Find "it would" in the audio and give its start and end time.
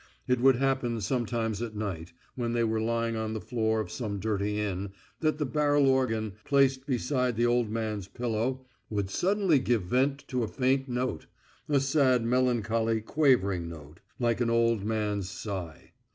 0.27-0.55